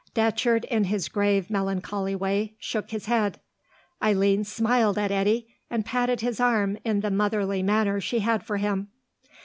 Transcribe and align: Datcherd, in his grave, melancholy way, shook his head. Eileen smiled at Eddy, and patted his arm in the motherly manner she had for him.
Datcherd, 0.15 0.65
in 0.65 0.85
his 0.85 1.07
grave, 1.07 1.51
melancholy 1.51 2.15
way, 2.15 2.55
shook 2.57 2.89
his 2.89 3.05
head. 3.05 3.39
Eileen 4.01 4.43
smiled 4.43 4.97
at 4.97 5.11
Eddy, 5.11 5.49
and 5.69 5.85
patted 5.85 6.21
his 6.21 6.39
arm 6.39 6.75
in 6.83 7.01
the 7.01 7.11
motherly 7.11 7.61
manner 7.61 8.01
she 8.01 8.21
had 8.21 8.41
for 8.43 8.57
him. 8.57 8.87